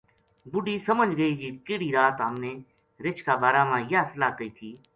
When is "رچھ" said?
3.05-3.21